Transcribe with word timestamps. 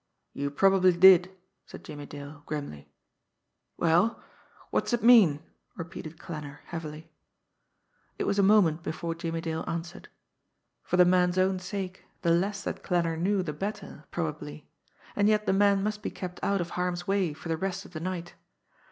"You 0.33 0.49
probably 0.49 0.97
did," 0.97 1.29
said 1.67 1.83
Jimmie 1.83 2.07
Dale 2.07 2.41
grimly. 2.47 2.89
"Well 3.77 4.19
what's 4.71 4.93
it 4.93 5.03
mean?" 5.03 5.43
repeated 5.77 6.17
Klanner 6.17 6.61
heavily. 6.65 7.11
It 8.17 8.23
was 8.23 8.39
a 8.39 8.41
moment 8.41 8.81
before 8.81 9.13
Jimmie 9.13 9.41
Dale 9.41 9.63
answered. 9.67 10.09
For 10.81 10.97
the 10.97 11.05
man's 11.05 11.37
own 11.37 11.59
sake, 11.59 12.03
the 12.23 12.31
less 12.31 12.63
that 12.63 12.81
Klanner 12.81 13.15
knew 13.15 13.43
the 13.43 13.53
better, 13.53 14.05
probably 14.09 14.67
and 15.15 15.27
yet 15.29 15.45
the 15.45 15.53
man 15.53 15.83
must 15.83 16.01
be 16.01 16.09
kept 16.09 16.39
out 16.43 16.61
of 16.61 16.71
harm's 16.71 17.05
way 17.05 17.31
for 17.35 17.49
the 17.49 17.55
rest 17.55 17.85
of 17.85 17.93
the 17.93 17.99
night. 17.99 18.33